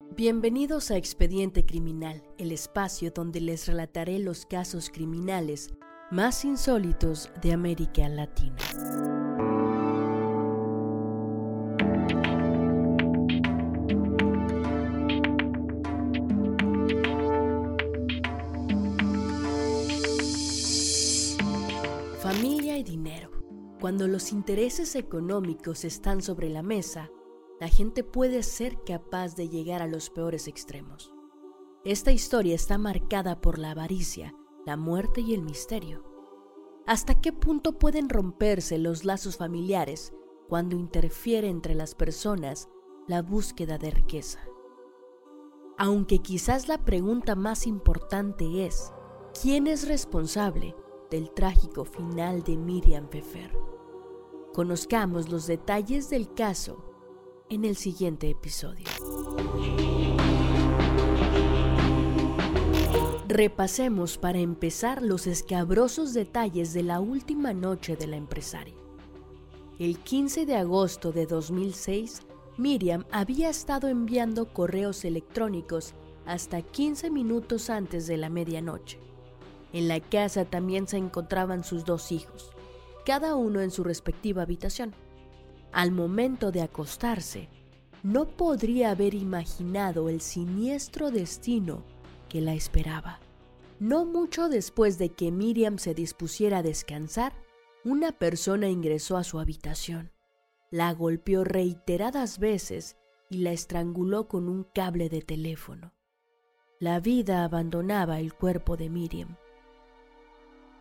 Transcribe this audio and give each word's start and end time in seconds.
Bienvenidos 0.00 0.92
a 0.92 0.96
Expediente 0.96 1.66
Criminal, 1.66 2.22
el 2.38 2.52
espacio 2.52 3.10
donde 3.10 3.40
les 3.40 3.66
relataré 3.66 4.20
los 4.20 4.46
casos 4.46 4.90
criminales 4.90 5.74
más 6.12 6.44
insólitos 6.44 7.30
de 7.42 7.52
América 7.52 8.08
Latina. 8.08 8.56
Familia 22.20 22.78
y 22.78 22.84
dinero. 22.84 23.30
Cuando 23.80 24.06
los 24.06 24.32
intereses 24.32 24.94
económicos 24.96 25.84
están 25.84 26.22
sobre 26.22 26.48
la 26.50 26.62
mesa, 26.62 27.10
la 27.60 27.68
gente 27.68 28.04
puede 28.04 28.42
ser 28.42 28.82
capaz 28.84 29.34
de 29.34 29.48
llegar 29.48 29.82
a 29.82 29.86
los 29.86 30.10
peores 30.10 30.46
extremos. 30.46 31.12
Esta 31.84 32.12
historia 32.12 32.54
está 32.54 32.78
marcada 32.78 33.40
por 33.40 33.58
la 33.58 33.72
avaricia, 33.72 34.34
la 34.64 34.76
muerte 34.76 35.20
y 35.20 35.34
el 35.34 35.42
misterio. 35.42 36.04
¿Hasta 36.86 37.20
qué 37.20 37.32
punto 37.32 37.78
pueden 37.78 38.08
romperse 38.08 38.78
los 38.78 39.04
lazos 39.04 39.36
familiares 39.36 40.12
cuando 40.48 40.76
interfiere 40.76 41.48
entre 41.48 41.74
las 41.74 41.94
personas 41.94 42.68
la 43.06 43.22
búsqueda 43.22 43.78
de 43.78 43.90
riqueza? 43.90 44.40
Aunque 45.76 46.18
quizás 46.20 46.68
la 46.68 46.84
pregunta 46.84 47.34
más 47.34 47.66
importante 47.66 48.66
es, 48.66 48.92
¿quién 49.40 49.66
es 49.66 49.86
responsable 49.86 50.74
del 51.10 51.30
trágico 51.30 51.84
final 51.84 52.42
de 52.42 52.56
Miriam 52.56 53.08
Pfeffer? 53.08 53.56
Conozcamos 54.52 55.28
los 55.28 55.46
detalles 55.46 56.10
del 56.10 56.32
caso 56.34 56.87
en 57.50 57.64
el 57.64 57.76
siguiente 57.76 58.28
episodio. 58.30 58.84
Repasemos 63.26 64.18
para 64.18 64.38
empezar 64.38 65.02
los 65.02 65.26
escabrosos 65.26 66.14
detalles 66.14 66.72
de 66.72 66.82
la 66.82 67.00
última 67.00 67.52
noche 67.52 67.96
de 67.96 68.06
la 68.06 68.16
empresaria. 68.16 68.74
El 69.78 69.98
15 69.98 70.44
de 70.46 70.56
agosto 70.56 71.12
de 71.12 71.26
2006, 71.26 72.22
Miriam 72.56 73.04
había 73.12 73.48
estado 73.48 73.88
enviando 73.88 74.52
correos 74.52 75.04
electrónicos 75.04 75.94
hasta 76.26 76.62
15 76.62 77.10
minutos 77.10 77.70
antes 77.70 78.06
de 78.06 78.16
la 78.16 78.28
medianoche. 78.28 78.98
En 79.72 79.88
la 79.88 80.00
casa 80.00 80.44
también 80.44 80.88
se 80.88 80.96
encontraban 80.96 81.62
sus 81.62 81.84
dos 81.84 82.10
hijos, 82.10 82.50
cada 83.06 83.36
uno 83.36 83.60
en 83.60 83.70
su 83.70 83.84
respectiva 83.84 84.42
habitación. 84.42 84.94
Al 85.72 85.92
momento 85.92 86.50
de 86.50 86.62
acostarse, 86.62 87.48
no 88.02 88.26
podría 88.26 88.90
haber 88.90 89.14
imaginado 89.14 90.08
el 90.08 90.20
siniestro 90.20 91.10
destino 91.10 91.84
que 92.28 92.40
la 92.40 92.54
esperaba. 92.54 93.20
No 93.80 94.04
mucho 94.04 94.48
después 94.48 94.98
de 94.98 95.10
que 95.10 95.30
Miriam 95.30 95.78
se 95.78 95.94
dispusiera 95.94 96.58
a 96.58 96.62
descansar, 96.62 97.32
una 97.84 98.12
persona 98.12 98.68
ingresó 98.68 99.16
a 99.16 99.24
su 99.24 99.38
habitación. 99.38 100.10
La 100.70 100.92
golpeó 100.94 101.44
reiteradas 101.44 102.38
veces 102.38 102.96
y 103.30 103.38
la 103.38 103.52
estranguló 103.52 104.26
con 104.26 104.48
un 104.48 104.64
cable 104.64 105.08
de 105.08 105.22
teléfono. 105.22 105.92
La 106.80 107.00
vida 107.00 107.44
abandonaba 107.44 108.20
el 108.20 108.34
cuerpo 108.34 108.76
de 108.76 108.88
Miriam. 108.90 109.36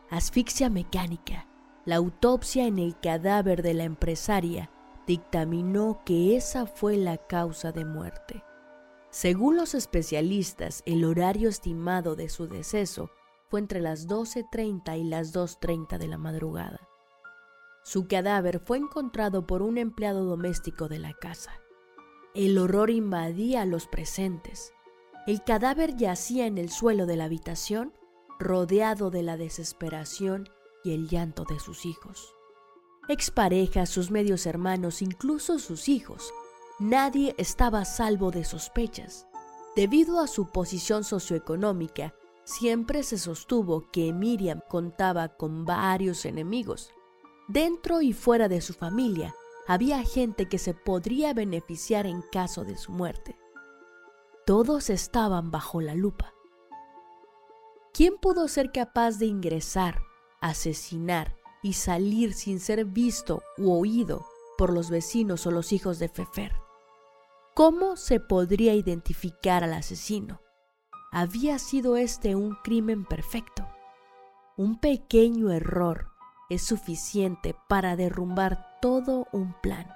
Asfixia 0.10 0.70
mecánica, 0.70 1.48
la 1.86 1.98
autopsia 1.98 2.68
en 2.68 2.80
el 2.80 3.00
cadáver 3.00 3.64
de 3.64 3.74
la 3.74 3.84
empresaria 3.84 4.70
dictaminó 5.08 6.02
que 6.06 6.36
esa 6.36 6.68
fue 6.68 6.98
la 6.98 7.18
causa 7.18 7.72
de 7.72 7.86
muerte. 7.86 8.44
Según 9.10 9.56
los 9.56 9.74
especialistas, 9.74 10.84
el 10.86 11.06
horario 11.06 11.48
estimado 11.48 12.18
de 12.18 12.28
su 12.28 12.48
deceso 12.48 13.10
fue 13.50 13.62
entre 13.62 13.80
las 13.80 14.08
12.30 14.10 15.00
y 15.00 15.06
las 15.06 15.34
2.30 15.34 15.98
de 15.98 16.08
la 16.08 16.18
madrugada. 16.18 16.90
Su 17.84 18.08
cadáver 18.08 18.60
fue 18.60 18.78
encontrado 18.78 19.48
por 19.48 19.62
un 19.62 19.78
empleado 19.78 20.26
doméstico 20.26 20.90
de 20.90 21.00
la 21.00 21.14
casa. 21.14 21.54
El 22.36 22.58
horror 22.58 22.90
invadía 22.90 23.62
a 23.62 23.66
los 23.66 23.88
presentes. 23.88 24.74
El 25.26 25.42
cadáver 25.42 25.96
yacía 25.96 26.46
en 26.48 26.58
el 26.58 26.70
suelo 26.70 27.06
de 27.06 27.16
la 27.16 27.24
habitación, 27.24 27.94
rodeado 28.40 29.10
de 29.10 29.24
la 29.24 29.38
desesperación 29.38 30.50
y 30.84 30.94
el 30.94 31.08
llanto 31.08 31.46
de 31.46 31.60
sus 31.60 31.86
hijos 31.86 32.37
exparejas, 33.08 33.90
sus 33.90 34.12
medios 34.12 34.46
hermanos, 34.46 35.02
incluso 35.02 35.60
sus 35.60 35.90
hijos. 35.90 36.34
Nadie 36.80 37.36
estaba 37.38 37.80
a 37.82 37.86
salvo 37.86 38.32
de 38.32 38.44
sospechas. 38.44 39.28
Debido 39.76 40.20
a 40.20 40.28
su 40.28 40.52
posición 40.52 41.04
socioeconómica, 41.04 42.14
siempre 42.44 43.04
se 43.04 43.18
sostuvo 43.18 43.90
que 43.92 44.14
Miriam 44.14 44.62
contaba 44.68 45.30
con 45.30 45.66
varios 45.66 46.26
enemigos. 46.26 46.92
Dentro 47.48 48.02
y 48.02 48.14
fuera 48.14 48.48
de 48.48 48.62
su 48.62 48.74
familia, 48.74 49.34
había 49.68 50.04
gente 50.04 50.48
que 50.48 50.58
se 50.58 50.74
podría 50.74 51.34
beneficiar 51.34 52.06
en 52.06 52.22
caso 52.32 52.64
de 52.64 52.78
su 52.78 52.92
muerte. 52.92 53.38
Todos 54.46 54.90
estaban 54.90 55.52
bajo 55.52 55.82
la 55.82 55.94
lupa. 55.94 56.34
¿Quién 57.94 58.18
pudo 58.18 58.48
ser 58.48 58.72
capaz 58.72 59.18
de 59.18 59.26
ingresar, 59.26 60.00
asesinar 60.40 61.36
y 61.62 61.74
salir 61.74 62.34
sin 62.34 62.60
ser 62.60 62.86
visto 62.86 63.42
u 63.58 63.72
oído 63.72 64.26
por 64.58 64.74
los 64.74 64.90
vecinos 64.90 65.46
o 65.48 65.52
los 65.52 65.72
hijos 65.72 66.00
de 66.00 66.10
Fefer. 66.10 66.54
¿Cómo 67.54 67.96
se 67.96 68.20
podría 68.20 68.74
identificar 68.74 69.64
al 69.64 69.74
asesino? 69.74 70.42
¿Había 71.12 71.58
sido 71.58 71.98
este 71.98 72.36
un 72.36 72.56
crimen 72.64 73.06
perfecto? 73.06 73.68
Un 74.58 74.80
pequeño 74.80 75.52
error 75.52 76.08
es 76.50 76.62
suficiente 76.62 77.56
para 77.68 77.96
derrumbar 77.96 78.80
todo 78.82 79.28
un 79.32 79.54
plan. 79.62 79.88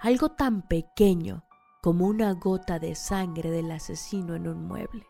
Algo 0.00 0.30
tan 0.30 0.62
pequeño 0.62 1.44
como 1.82 2.06
una 2.06 2.32
gota 2.32 2.78
de 2.78 2.94
sangre 2.94 3.50
del 3.50 3.70
asesino 3.70 4.34
en 4.34 4.48
un 4.48 4.66
mueble. 4.66 5.06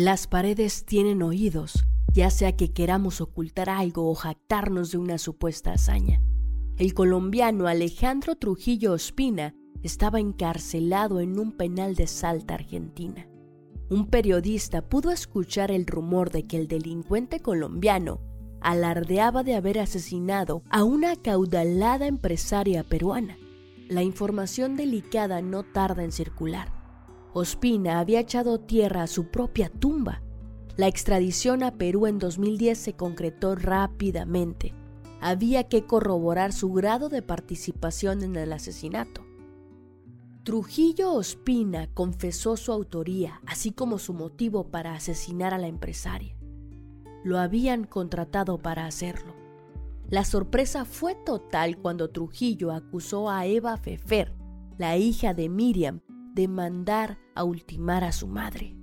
Las 0.00 0.28
paredes 0.28 0.84
tienen 0.84 1.22
oídos, 1.24 1.84
ya 2.14 2.30
sea 2.30 2.54
que 2.54 2.72
queramos 2.72 3.20
ocultar 3.20 3.68
algo 3.68 4.08
o 4.08 4.14
jactarnos 4.14 4.92
de 4.92 4.98
una 4.98 5.18
supuesta 5.18 5.72
hazaña. 5.72 6.22
El 6.76 6.94
colombiano 6.94 7.66
Alejandro 7.66 8.36
Trujillo 8.36 8.92
Ospina 8.92 9.56
estaba 9.82 10.20
encarcelado 10.20 11.18
en 11.18 11.36
un 11.40 11.50
penal 11.50 11.96
de 11.96 12.06
Salta, 12.06 12.54
Argentina. 12.54 13.26
Un 13.90 14.06
periodista 14.06 14.88
pudo 14.88 15.10
escuchar 15.10 15.72
el 15.72 15.84
rumor 15.84 16.30
de 16.30 16.46
que 16.46 16.58
el 16.58 16.68
delincuente 16.68 17.40
colombiano 17.40 18.20
alardeaba 18.60 19.42
de 19.42 19.56
haber 19.56 19.80
asesinado 19.80 20.62
a 20.70 20.84
una 20.84 21.16
caudalada 21.16 22.06
empresaria 22.06 22.84
peruana. 22.84 23.36
La 23.88 24.04
información 24.04 24.76
delicada 24.76 25.42
no 25.42 25.64
tarda 25.64 26.04
en 26.04 26.12
circular. 26.12 26.77
Ospina 27.32 28.00
había 28.00 28.20
echado 28.20 28.58
tierra 28.58 29.02
a 29.02 29.06
su 29.06 29.28
propia 29.28 29.68
tumba. 29.68 30.22
La 30.76 30.86
extradición 30.86 31.62
a 31.62 31.72
Perú 31.76 32.06
en 32.06 32.18
2010 32.18 32.78
se 32.78 32.92
concretó 32.94 33.54
rápidamente. 33.54 34.74
Había 35.20 35.64
que 35.68 35.84
corroborar 35.84 36.52
su 36.52 36.72
grado 36.72 37.08
de 37.08 37.22
participación 37.22 38.22
en 38.22 38.36
el 38.36 38.52
asesinato. 38.52 39.24
Trujillo 40.44 41.12
Ospina 41.12 41.88
confesó 41.92 42.56
su 42.56 42.72
autoría, 42.72 43.42
así 43.44 43.72
como 43.72 43.98
su 43.98 44.14
motivo 44.14 44.70
para 44.70 44.94
asesinar 44.94 45.52
a 45.52 45.58
la 45.58 45.66
empresaria. 45.66 46.36
Lo 47.22 47.38
habían 47.38 47.84
contratado 47.84 48.58
para 48.58 48.86
hacerlo. 48.86 49.34
La 50.08 50.24
sorpresa 50.24 50.86
fue 50.86 51.14
total 51.14 51.76
cuando 51.76 52.08
Trujillo 52.08 52.72
acusó 52.72 53.28
a 53.28 53.44
Eva 53.44 53.76
Fefer, 53.76 54.32
la 54.78 54.96
hija 54.96 55.34
de 55.34 55.50
Miriam, 55.50 56.00
de 56.38 56.46
mandar 56.46 57.18
a 57.34 57.42
ultimar 57.42 58.04
a 58.04 58.12
su 58.12 58.28
madre. 58.28 58.76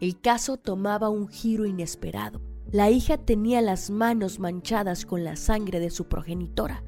El 0.00 0.20
caso 0.20 0.56
tomaba 0.56 1.10
un 1.10 1.28
giro 1.28 1.64
inesperado. 1.64 2.40
La 2.72 2.90
hija 2.90 3.18
tenía 3.18 3.62
las 3.62 3.88
manos 3.88 4.40
manchadas 4.40 5.06
con 5.06 5.22
la 5.22 5.36
sangre 5.36 5.78
de 5.78 5.90
su 5.90 6.08
progenitora. 6.08 6.82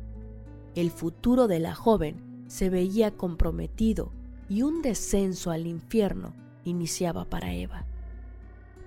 El 0.74 0.90
futuro 0.90 1.46
de 1.46 1.60
la 1.60 1.76
joven 1.76 2.44
se 2.48 2.70
veía 2.70 3.12
comprometido 3.12 4.10
y 4.48 4.62
un 4.62 4.82
descenso 4.82 5.52
al 5.52 5.68
infierno 5.68 6.34
iniciaba 6.64 7.24
para 7.24 7.54
Eva. 7.54 7.86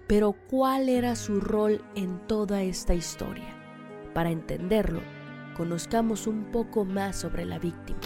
Pero 0.08 0.36
¿cuál 0.50 0.90
era 0.90 1.16
su 1.16 1.40
rol 1.40 1.86
en 1.96 2.20
toda 2.28 2.64
esta 2.64 2.96
historia? 2.96 3.56
Para 4.14 4.30
entenderlo, 4.30 5.00
conozcamos 5.56 6.28
un 6.28 6.52
poco 6.52 6.84
más 6.84 7.16
sobre 7.16 7.46
la 7.46 7.60
víctima. 7.60 8.02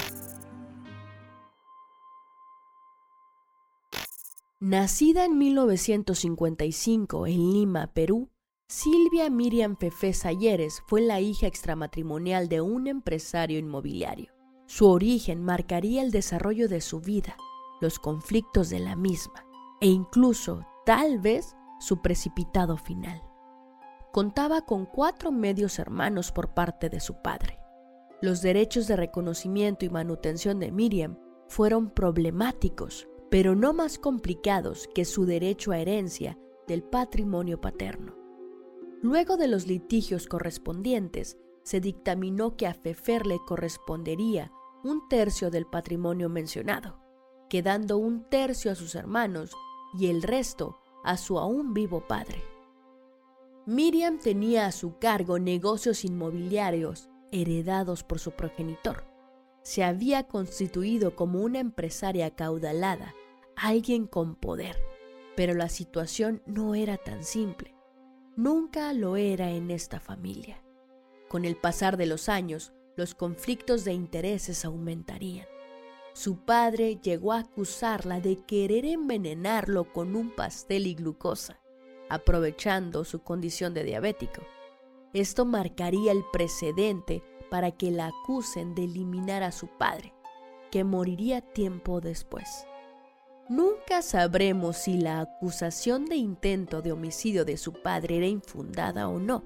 Nacida 4.60 5.26
en 5.26 5.38
1955 5.38 7.28
en 7.28 7.52
Lima, 7.54 7.94
Perú, 7.94 8.32
Silvia 8.68 9.30
Miriam 9.30 9.78
Fefe 9.78 10.14
Sayeres 10.14 10.82
fue 10.88 11.02
la 11.02 11.20
hija 11.20 11.46
extramatrimonial 11.46 12.50
de 12.50 12.62
un 12.62 12.88
empresario 12.88 13.60
inmobiliario. 13.60 14.32
Su 14.66 14.90
origen 14.90 15.44
marcaría 15.44 16.02
el 16.02 16.10
desarrollo 16.10 16.68
de 16.68 16.82
su 16.82 17.02
vida, 17.02 17.38
los 17.82 18.00
conflictos 18.00 18.72
de 18.72 18.80
la 18.80 18.96
misma 18.96 19.46
e 19.80 19.90
incluso, 19.90 20.66
tal 20.88 21.20
vez, 21.20 21.56
su 21.80 22.02
precipitado 22.02 22.78
final. 22.78 23.22
Contaba 24.12 24.62
con 24.62 24.88
cuatro 24.88 25.32
medios 25.32 25.78
hermanos 25.78 26.32
por 26.32 26.56
parte 26.56 26.90
de 26.90 27.00
su 27.00 27.22
padre. 27.22 27.60
Los 28.24 28.42
derechos 28.42 28.88
de 28.88 28.96
reconocimiento 28.96 29.86
y 29.86 29.92
manutención 29.92 30.60
de 30.60 30.72
Miriam 30.72 31.20
fueron 31.48 31.92
problemáticos, 31.92 33.08
pero 33.30 33.56
no 33.56 33.74
más 33.74 34.00
complicados 34.00 34.88
que 34.94 35.06
su 35.06 35.26
derecho 35.26 35.72
a 35.72 35.80
herencia 35.80 36.38
del 36.68 36.84
patrimonio 36.84 37.60
paterno. 37.62 38.16
Luego 39.02 39.38
de 39.38 39.48
los 39.48 39.68
litigios 39.68 40.28
correspondientes, 40.28 41.38
se 41.64 41.82
dictaminó 41.82 42.56
que 42.56 42.66
a 42.66 42.74
Fefer 42.74 43.26
le 43.28 43.40
correspondería 43.46 44.52
un 44.84 45.08
tercio 45.10 45.52
del 45.52 45.66
patrimonio 45.66 46.30
mencionado, 46.30 47.00
quedando 47.50 47.98
un 47.98 48.24
tercio 48.30 48.72
a 48.72 48.76
sus 48.76 48.96
hermanos 48.96 49.52
y 49.98 50.08
el 50.08 50.24
resto 50.24 50.78
a 51.04 51.18
su 51.18 51.40
aún 51.40 51.74
vivo 51.74 52.08
padre. 52.08 52.42
Miriam 53.66 54.18
tenía 54.18 54.66
a 54.66 54.72
su 54.72 54.98
cargo 54.98 55.40
negocios 55.40 56.06
inmobiliarios 56.06 57.10
heredados 57.32 58.04
por 58.04 58.20
su 58.20 58.32
progenitor. 58.32 59.04
Se 59.62 59.84
había 59.84 60.24
constituido 60.24 61.16
como 61.18 61.42
una 61.42 61.60
empresaria 61.60 62.28
acaudalada, 62.28 63.14
alguien 63.58 64.06
con 64.06 64.36
poder, 64.36 64.78
pero 65.36 65.56
la 65.56 65.68
situación 65.68 66.44
no 66.46 66.76
era 66.76 66.98
tan 66.98 67.24
simple. 67.24 67.76
Nunca 68.36 68.94
lo 68.94 69.18
era 69.18 69.50
en 69.50 69.72
esta 69.72 70.00
familia. 70.00 70.64
Con 71.28 71.44
el 71.44 71.56
pasar 71.58 71.98
de 71.98 72.06
los 72.06 72.30
años, 72.30 72.72
los 72.96 73.16
conflictos 73.16 73.84
de 73.84 73.94
intereses 73.94 74.64
aumentarían. 74.64 75.48
Su 76.14 76.38
padre 76.38 77.00
llegó 77.02 77.34
a 77.34 77.40
acusarla 77.40 78.20
de 78.20 78.38
querer 78.46 78.86
envenenarlo 78.86 79.92
con 79.92 80.16
un 80.16 80.30
pastel 80.30 80.86
y 80.86 80.94
glucosa, 80.94 81.60
aprovechando 82.10 83.06
su 83.06 83.24
condición 83.24 83.74
de 83.74 83.84
diabético. 83.84 84.44
Esto 85.14 85.46
marcaría 85.46 86.12
el 86.12 86.24
precedente 86.32 87.24
para 87.50 87.72
que 87.72 87.90
la 87.90 88.08
acusen 88.08 88.76
de 88.76 88.84
eliminar 88.84 89.42
a 89.42 89.52
su 89.52 89.68
padre, 89.68 90.14
que 90.70 90.84
moriría 90.84 91.42
tiempo 91.42 92.02
después. 92.02 92.68
Nunca 93.50 94.02
sabremos 94.02 94.76
si 94.76 94.98
la 94.98 95.22
acusación 95.22 96.06
de 96.06 96.18
intento 96.18 96.82
de 96.82 96.92
homicidio 96.92 97.46
de 97.46 97.56
su 97.56 97.72
padre 97.82 98.18
era 98.18 98.28
infundada 98.28 99.08
o 99.08 99.20
no, 99.20 99.44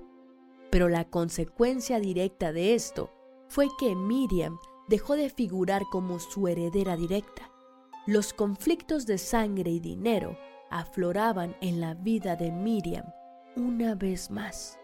pero 0.71 0.89
la 0.89 1.05
consecuencia 1.05 1.99
directa 1.99 2.51
de 2.51 2.73
esto 2.73 3.11
fue 3.47 3.67
que 3.79 3.93
Miriam 3.93 4.57
dejó 4.87 5.15
de 5.15 5.29
figurar 5.29 5.83
como 5.91 6.19
su 6.19 6.47
heredera 6.47 6.95
directa. 6.97 7.51
Los 8.07 8.33
conflictos 8.33 9.05
de 9.05 9.19
sangre 9.19 9.69
y 9.69 9.79
dinero 9.79 10.35
afloraban 10.71 11.55
en 11.61 11.79
la 11.79 11.93
vida 11.93 12.35
de 12.35 12.51
Miriam 12.51 13.05
una 13.55 13.93
vez 13.93 14.31
más. 14.31 14.79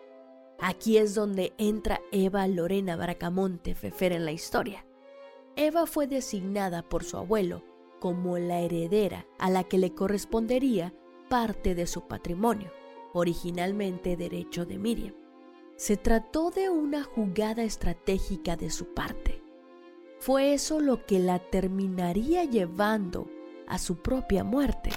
Aquí 0.60 0.98
es 0.98 1.16
donde 1.16 1.54
entra 1.58 2.02
Eva 2.12 2.48
Lorena 2.48 2.96
Bracamonte 2.96 3.74
Fefer 3.74 4.12
en 4.12 4.26
la 4.26 4.32
historia. 4.32 4.86
Eva 5.56 5.88
fue 5.88 6.06
designada 6.06 6.84
por 6.84 7.04
su 7.04 7.18
abuelo 7.18 7.64
como 8.00 8.38
la 8.38 8.60
heredera 8.60 9.26
a 9.40 9.50
la 9.50 9.64
que 9.64 9.78
le 9.78 9.94
correspondería 9.94 10.94
parte 11.30 11.76
de 11.76 11.88
su 11.88 12.08
patrimonio, 12.08 12.72
originalmente 13.14 14.18
derecho 14.18 14.66
de 14.66 14.78
Miriam. 14.78 15.16
Se 15.76 15.98
trató 15.98 16.52
de 16.52 16.70
una 16.70 17.04
jugada 17.04 17.64
estratégica 17.64 18.56
de 18.56 18.70
su 18.70 18.94
parte 18.94 19.48
fue 20.20 20.54
eso 20.54 20.80
lo 20.80 21.06
que 21.06 21.20
la 21.20 21.40
terminaría 21.40 22.44
llevando 22.44 23.30
a 23.68 23.78
su 23.78 23.98
propia 23.98 24.44
muerte. 24.44 24.90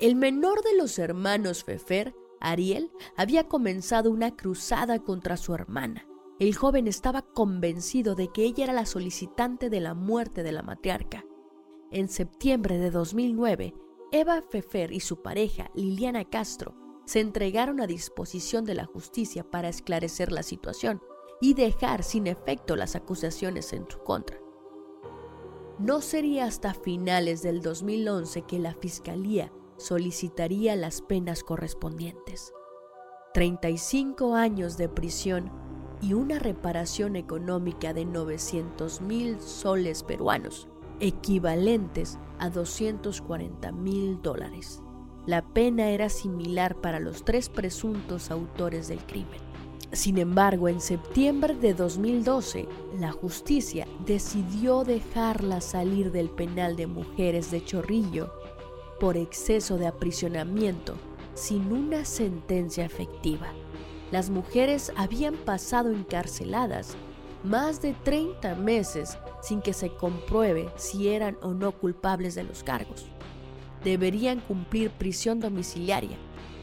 El 0.00 0.14
menor 0.14 0.62
de 0.62 0.76
los 0.76 0.98
hermanos 0.98 1.64
Fefer, 1.64 2.14
Ariel, 2.40 2.92
había 3.16 3.48
comenzado 3.48 4.10
una 4.12 4.36
cruzada 4.36 5.00
contra 5.00 5.36
su 5.36 5.54
hermana. 5.54 6.07
El 6.38 6.54
joven 6.54 6.86
estaba 6.86 7.22
convencido 7.22 8.14
de 8.14 8.28
que 8.28 8.44
ella 8.44 8.64
era 8.64 8.72
la 8.72 8.86
solicitante 8.86 9.70
de 9.70 9.80
la 9.80 9.94
muerte 9.94 10.44
de 10.44 10.52
la 10.52 10.62
matriarca. 10.62 11.24
En 11.90 12.08
septiembre 12.08 12.78
de 12.78 12.92
2009, 12.92 13.74
Eva 14.12 14.42
Fefer 14.42 14.92
y 14.92 15.00
su 15.00 15.20
pareja, 15.20 15.72
Liliana 15.74 16.24
Castro, 16.24 16.76
se 17.06 17.18
entregaron 17.20 17.80
a 17.80 17.88
disposición 17.88 18.64
de 18.64 18.74
la 18.74 18.84
justicia 18.84 19.42
para 19.50 19.68
esclarecer 19.68 20.30
la 20.30 20.44
situación 20.44 21.02
y 21.40 21.54
dejar 21.54 22.04
sin 22.04 22.28
efecto 22.28 22.76
las 22.76 22.94
acusaciones 22.94 23.72
en 23.72 23.90
su 23.90 23.98
contra. 23.98 24.38
No 25.80 26.00
sería 26.00 26.44
hasta 26.44 26.72
finales 26.72 27.42
del 27.42 27.62
2011 27.62 28.42
que 28.42 28.60
la 28.60 28.74
Fiscalía 28.74 29.52
solicitaría 29.76 30.76
las 30.76 31.02
penas 31.02 31.42
correspondientes. 31.42 32.52
35 33.34 34.34
años 34.34 34.76
de 34.76 34.88
prisión 34.88 35.67
y 36.00 36.12
una 36.12 36.38
reparación 36.38 37.16
económica 37.16 37.92
de 37.92 38.04
900 38.04 39.00
mil 39.00 39.40
soles 39.40 40.02
peruanos, 40.02 40.68
equivalentes 41.00 42.18
a 42.38 42.50
240 42.50 43.72
mil 43.72 44.20
dólares. 44.22 44.82
La 45.26 45.42
pena 45.42 45.90
era 45.90 46.08
similar 46.08 46.76
para 46.76 47.00
los 47.00 47.24
tres 47.24 47.48
presuntos 47.48 48.30
autores 48.30 48.88
del 48.88 49.00
crimen. 49.00 49.40
Sin 49.92 50.18
embargo, 50.18 50.68
en 50.68 50.80
septiembre 50.80 51.54
de 51.54 51.74
2012, 51.74 52.68
la 52.98 53.10
justicia 53.10 53.86
decidió 54.04 54.84
dejarla 54.84 55.60
salir 55.60 56.12
del 56.12 56.30
penal 56.30 56.76
de 56.76 56.86
mujeres 56.86 57.50
de 57.50 57.64
Chorrillo 57.64 58.30
por 59.00 59.16
exceso 59.16 59.78
de 59.78 59.86
aprisionamiento 59.86 60.94
sin 61.34 61.72
una 61.72 62.04
sentencia 62.04 62.84
efectiva. 62.84 63.46
Las 64.10 64.30
mujeres 64.30 64.92
habían 64.96 65.34
pasado 65.34 65.90
encarceladas 65.90 66.96
más 67.44 67.80
de 67.82 67.94
30 67.94 68.54
meses 68.56 69.18
sin 69.42 69.60
que 69.60 69.72
se 69.72 69.90
compruebe 69.90 70.68
si 70.76 71.08
eran 71.08 71.38
o 71.42 71.54
no 71.54 71.72
culpables 71.72 72.34
de 72.34 72.44
los 72.44 72.62
cargos 72.64 73.06
deberían 73.84 74.40
cumplir 74.40 74.90
prisión 74.90 75.40
domiciliaria, 75.40 76.16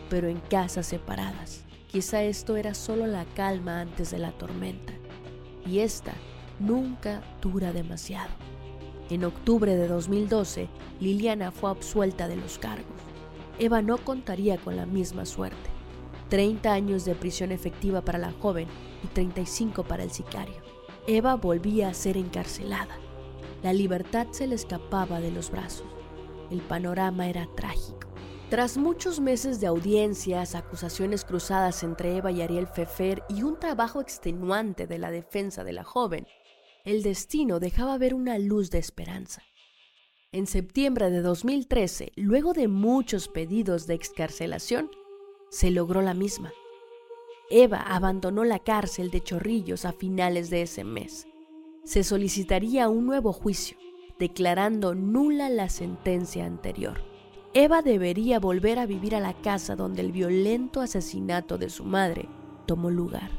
pero 0.10 0.28
en 0.28 0.40
casas 0.40 0.88
separadas. 0.88 1.64
Quizá 1.92 2.24
esto 2.24 2.58
era 2.58 2.74
solo 2.74 3.08
la 3.08 3.26
calma 3.36 3.82
antes 3.82 4.12
de 4.12 4.20
la 4.20 4.32
tormenta, 4.32 4.94
y 5.66 5.80
esta 5.80 6.14
nunca 6.60 7.22
dura 7.42 7.72
demasiado. 7.72 8.32
En 9.10 9.24
octubre 9.24 9.76
de 9.76 9.88
2012, 9.88 10.68
Liliana 11.00 11.52
fue 11.52 11.70
absuelta 11.70 12.28
de 12.28 12.36
los 12.36 12.58
cargos. 12.58 12.86
Eva 13.60 13.82
no 13.82 13.98
contaría 13.98 14.58
con 14.58 14.76
la 14.76 14.86
misma 14.86 15.26
suerte. 15.26 15.75
30 16.30 16.72
años 16.72 17.06
de 17.06 17.16
prisión 17.16 17.52
efectiva 17.52 18.02
para 18.02 18.20
la 18.20 18.32
joven 18.32 18.68
y 19.04 19.08
35 19.08 19.84
para 19.84 20.04
el 20.04 20.12
sicario. 20.12 20.56
Eva 21.08 21.36
volvía 21.36 21.90
a 21.90 21.94
ser 21.94 22.18
encarcelada. 22.18 22.98
La 23.62 23.74
libertad 23.74 24.28
se 24.32 24.48
le 24.48 24.56
escapaba 24.56 25.20
de 25.20 25.32
los 25.32 25.52
brazos. 25.52 25.88
El 26.52 26.62
panorama 26.62 27.28
era 27.30 27.48
trágico. 27.56 28.08
Tras 28.50 28.78
muchos 28.78 29.20
meses 29.20 29.60
de 29.60 29.68
audiencias, 29.68 30.54
acusaciones 30.54 31.26
cruzadas 31.26 31.82
entre 31.84 32.16
Eva 32.16 32.32
y 32.32 32.42
Ariel 32.42 32.68
Fefer 32.68 33.24
y 33.28 33.42
un 33.42 33.60
trabajo 33.60 34.02
extenuante 34.02 34.86
de 34.86 35.00
la 35.00 35.10
defensa 35.10 35.64
de 35.64 35.74
la 35.74 35.84
joven, 35.84 36.28
el 36.84 37.02
destino 37.02 37.60
dejaba 37.60 37.98
ver 37.98 38.14
una 38.14 38.38
luz 38.38 38.70
de 38.70 38.78
esperanza. 38.78 39.42
En 40.32 40.46
septiembre 40.46 41.10
de 41.10 41.22
2013, 41.22 42.12
luego 42.16 42.54
de 42.54 42.68
muchos 42.68 43.30
pedidos 43.30 43.88
de 43.88 43.96
excarcelación, 43.96 44.92
se 45.50 45.72
logró 45.72 46.02
la 46.02 46.14
misma. 46.14 46.54
Eva 47.50 47.80
abandonó 47.80 48.44
la 48.44 48.60
cárcel 48.60 49.12
de 49.12 49.22
Chorrillos 49.22 49.86
a 49.86 49.94
finales 49.94 50.50
de 50.50 50.64
ese 50.64 50.84
mes. 50.84 51.28
Se 51.84 52.04
solicitaría 52.04 52.90
un 52.90 53.06
nuevo 53.06 53.34
juicio 53.34 53.78
declarando 54.20 54.96
nula 54.96 55.50
la 55.50 55.70
sentencia 55.70 56.46
anterior. 56.46 57.02
Eva 57.54 57.82
debería 57.82 58.40
volver 58.40 58.80
a 58.80 58.86
vivir 58.86 59.16
a 59.16 59.20
la 59.20 59.34
casa 59.34 59.76
donde 59.76 60.02
el 60.02 60.12
violento 60.12 60.82
asesinato 60.82 61.58
de 61.58 61.70
su 61.70 61.84
madre 61.84 62.28
tomó 62.66 62.90
lugar. 62.90 63.32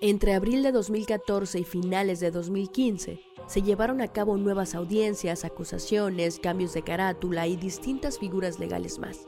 Entre 0.00 0.34
abril 0.34 0.62
de 0.62 0.72
2014 0.72 1.60
y 1.60 1.64
finales 1.64 2.20
de 2.20 2.30
2015 2.30 3.20
se 3.46 3.62
llevaron 3.62 4.00
a 4.00 4.08
cabo 4.08 4.36
nuevas 4.36 4.74
audiencias, 4.74 5.44
acusaciones, 5.44 6.40
cambios 6.40 6.74
de 6.74 6.82
carátula 6.82 7.46
y 7.46 7.56
distintas 7.56 8.18
figuras 8.18 8.58
legales 8.58 8.98
más. 8.98 9.26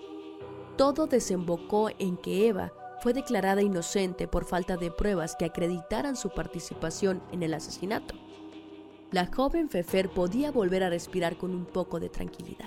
Todo 0.76 1.06
desembocó 1.06 1.90
en 1.98 2.16
que 2.16 2.48
Eva 2.48 2.72
fue 3.00 3.12
declarada 3.12 3.62
inocente 3.62 4.28
por 4.28 4.44
falta 4.44 4.76
de 4.76 4.90
pruebas 4.90 5.36
que 5.36 5.44
acreditaran 5.44 6.16
su 6.16 6.30
participación 6.30 7.22
en 7.32 7.42
el 7.42 7.54
asesinato 7.54 8.14
la 9.14 9.26
joven 9.26 9.68
Fefer 9.68 10.10
podía 10.10 10.50
volver 10.50 10.82
a 10.82 10.90
respirar 10.90 11.36
con 11.36 11.54
un 11.54 11.66
poco 11.66 12.00
de 12.00 12.08
tranquilidad. 12.08 12.66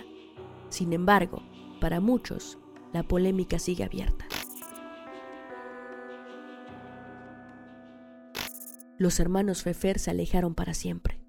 Sin 0.70 0.94
embargo, 0.94 1.44
para 1.82 2.00
muchos, 2.00 2.58
la 2.94 3.04
polémica 3.04 3.60
sigue 3.60 3.84
abierta. 3.84 4.26
Los 8.98 9.20
hermanos 9.20 9.62
Fefer 9.62 10.00
se 10.00 10.12
alejaron 10.12 10.56
para 10.56 10.74
siempre. 10.74 11.20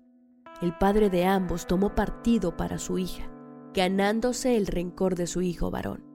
El 0.62 0.78
padre 0.78 1.10
de 1.10 1.24
ambos 1.24 1.66
tomó 1.66 1.96
partido 1.96 2.56
para 2.56 2.78
su 2.78 2.98
hija, 2.98 3.28
ganándose 3.74 4.56
el 4.56 4.68
rencor 4.68 5.16
de 5.16 5.26
su 5.26 5.42
hijo 5.42 5.72
varón. 5.72 6.07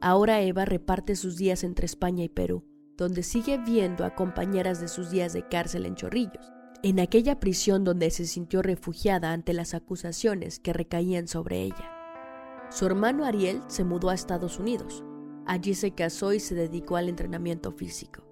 Ahora 0.00 0.40
Eva 0.40 0.64
reparte 0.64 1.14
sus 1.14 1.36
días 1.36 1.62
entre 1.62 1.84
España 1.84 2.24
y 2.24 2.30
Perú, 2.30 2.64
donde 2.96 3.22
sigue 3.22 3.58
viendo 3.58 4.04
a 4.04 4.14
compañeras 4.14 4.80
de 4.80 4.88
sus 4.88 5.10
días 5.10 5.34
de 5.34 5.46
cárcel 5.46 5.84
en 5.84 5.94
Chorrillos, 5.94 6.52
en 6.82 7.00
aquella 7.00 7.38
prisión 7.38 7.84
donde 7.84 8.10
se 8.10 8.24
sintió 8.26 8.62
refugiada 8.62 9.32
ante 9.32 9.52
las 9.52 9.74
acusaciones 9.74 10.58
que 10.58 10.72
recaían 10.72 11.28
sobre 11.28 11.62
ella. 11.62 11.90
Su 12.70 12.86
hermano 12.86 13.24
Ariel 13.26 13.60
se 13.66 13.84
mudó 13.84 14.08
a 14.08 14.14
Estados 14.14 14.58
Unidos. 14.58 15.04
Allí 15.44 15.74
se 15.74 15.92
casó 15.92 16.32
y 16.32 16.40
se 16.40 16.54
dedicó 16.54 16.96
al 16.96 17.08
entrenamiento 17.08 17.72
físico. 17.72 18.24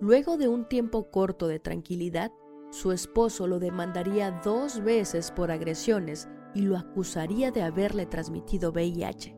Luego 0.00 0.36
de 0.36 0.48
un 0.48 0.68
tiempo 0.68 1.10
corto 1.10 1.48
de 1.48 1.60
tranquilidad, 1.60 2.30
su 2.70 2.92
esposo 2.92 3.46
lo 3.46 3.58
demandaría 3.58 4.42
dos 4.44 4.82
veces 4.82 5.30
por 5.30 5.50
agresiones 5.50 6.28
y 6.54 6.62
lo 6.62 6.76
acusaría 6.76 7.52
de 7.52 7.62
haberle 7.62 8.04
transmitido 8.04 8.72
VIH. 8.72 9.35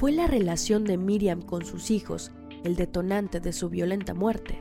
¿Fue 0.00 0.12
la 0.12 0.26
relación 0.26 0.84
de 0.84 0.96
Miriam 0.96 1.42
con 1.42 1.62
sus 1.62 1.90
hijos 1.90 2.32
el 2.64 2.74
detonante 2.74 3.38
de 3.38 3.52
su 3.52 3.68
violenta 3.68 4.14
muerte? 4.14 4.58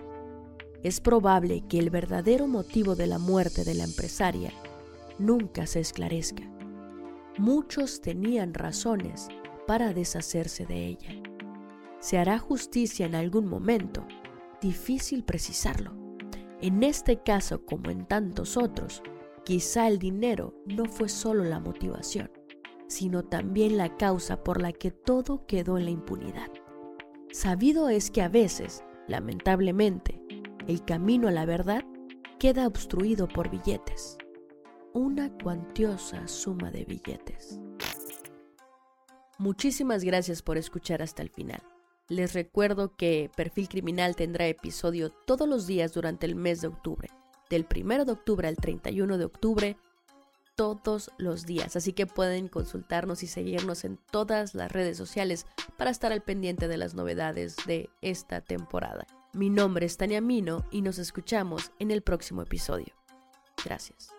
Es 0.84 1.00
probable 1.00 1.64
que 1.70 1.80
el 1.80 1.90
verdadero 1.90 2.46
motivo 2.46 2.98
de 2.98 3.08
la 3.08 3.20
muerte 3.20 3.64
de 3.64 3.74
la 3.74 3.86
empresaria 3.86 4.52
nunca 5.18 5.66
se 5.66 5.80
esclarezca. 5.80 6.44
Muchos 7.38 8.02
tenían 8.02 8.54
razones 8.54 9.30
para 9.66 9.94
deshacerse 9.94 10.66
de 10.66 10.88
ella. 10.88 11.16
¿Se 12.02 12.18
hará 12.18 12.38
justicia 12.38 13.06
en 13.06 13.16
algún 13.16 13.48
momento? 13.48 14.06
difícil 14.60 15.24
precisarlo. 15.24 15.94
En 16.60 16.84
este 16.84 17.24
caso, 17.24 17.66
como 17.66 17.92
en 17.92 18.06
tantos 18.06 18.58
otros, 18.58 19.02
quizá 19.46 19.88
el 19.88 20.00
dinero 20.00 20.54
no 20.66 20.84
fue 20.84 21.08
solo 21.08 21.46
la 21.46 21.62
motivación, 21.62 22.30
sino 22.90 23.24
también 23.24 23.78
la 23.78 23.96
causa 23.96 24.44
por 24.44 24.62
la 24.62 24.74
que 24.74 24.92
todo 24.92 25.46
quedó 25.46 25.78
en 25.78 25.86
la 25.86 25.92
impunidad. 25.92 26.50
Sabido 27.32 27.88
es 27.88 28.10
que 28.12 28.24
a 28.24 28.28
veces, 28.28 28.84
lamentablemente, 29.08 30.22
el 30.68 30.84
camino 30.84 31.28
a 31.28 31.32
la 31.32 31.46
verdad 31.46 31.86
queda 32.40 32.68
obstruido 32.68 33.28
por 33.28 33.50
billetes. 33.50 34.18
Una 34.94 35.32
cuantiosa 35.38 36.28
suma 36.28 36.72
de 36.72 36.84
billetes. 36.86 37.60
Muchísimas 39.38 40.04
gracias 40.04 40.42
por 40.42 40.58
escuchar 40.58 41.02
hasta 41.04 41.22
el 41.22 41.30
final. 41.30 41.62
Les 42.08 42.34
recuerdo 42.34 42.96
que 42.96 43.30
Perfil 43.36 43.70
Criminal 43.70 44.16
tendrá 44.16 44.48
episodio 44.48 45.12
todos 45.12 45.48
los 45.48 45.68
días 45.68 45.94
durante 45.94 46.26
el 46.26 46.36
mes 46.36 46.62
de 46.62 46.68
octubre, 46.68 47.10
del 47.52 47.68
1 47.72 48.06
de 48.06 48.12
octubre 48.12 48.48
al 48.48 48.58
31 48.58 49.20
de 49.20 49.26
octubre, 49.26 49.78
todos 50.60 51.10
los 51.18 51.46
días. 51.46 51.78
Así 51.78 51.94
que 51.94 52.06
pueden 52.06 52.50
consultarnos 52.50 53.24
y 53.24 53.28
seguirnos 53.28 53.86
en 53.86 53.96
todas 54.12 54.56
las 54.56 54.70
redes 54.70 54.98
sociales 54.98 55.46
para 55.78 55.90
estar 55.90 56.12
al 56.12 56.22
pendiente 56.22 56.68
de 56.68 56.76
las 56.76 56.96
novedades 56.96 57.56
de 57.66 57.90
esta 58.02 58.42
temporada. 58.42 59.08
Mi 59.32 59.50
nombre 59.50 59.86
es 59.86 59.96
Tania 59.96 60.20
Mino 60.20 60.66
y 60.70 60.82
nos 60.82 61.00
escuchamos 61.00 61.72
en 61.80 61.92
el 61.92 62.02
próximo 62.02 62.42
episodio. 62.42 62.94
Gracias. 63.64 64.19